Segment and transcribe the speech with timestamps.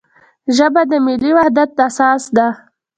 [0.55, 2.47] ژبه د ملي وحدت اساس ده.